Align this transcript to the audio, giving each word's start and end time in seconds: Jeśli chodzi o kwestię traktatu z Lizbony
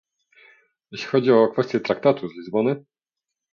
Jeśli 0.91 1.07
chodzi 1.07 1.31
o 1.31 1.47
kwestię 1.47 1.79
traktatu 1.79 2.27
z 2.29 2.33
Lizbony 2.35 2.83